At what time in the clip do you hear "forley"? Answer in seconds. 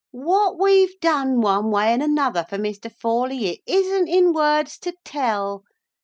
2.91-3.45